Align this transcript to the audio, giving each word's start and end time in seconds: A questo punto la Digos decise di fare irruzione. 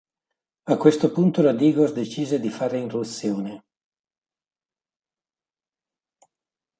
A 0.65 0.77
questo 0.77 1.11
punto 1.11 1.43
la 1.43 1.53
Digos 1.53 1.93
decise 1.93 2.39
di 2.39 2.49
fare 2.49 2.79
irruzione. 2.79 3.63